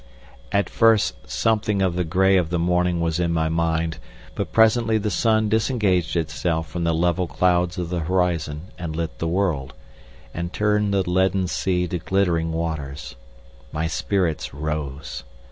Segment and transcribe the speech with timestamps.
[0.51, 3.99] At first something of the grey of the morning was in my mind,
[4.33, 9.19] but presently the sun disengaged itself from the level clouds of the horizon and lit
[9.19, 9.75] the world,
[10.33, 13.15] and turned the leaden sea to glittering waters.
[13.71, 15.23] My spirits rose.